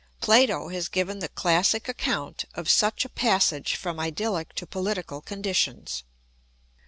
[0.19, 6.03] Plato has given the classic account of such a passage from idyllic to political conditions.